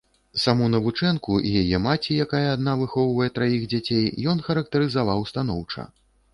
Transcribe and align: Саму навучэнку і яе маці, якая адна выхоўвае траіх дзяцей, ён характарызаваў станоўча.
Саму 0.43 0.69
навучэнку 0.75 1.35
і 1.49 1.51
яе 1.63 1.81
маці, 1.83 2.17
якая 2.25 2.47
адна 2.55 2.75
выхоўвае 2.81 3.29
траіх 3.37 3.69
дзяцей, 3.77 4.05
ён 4.35 4.45
характарызаваў 4.51 5.19
станоўча. 5.33 5.91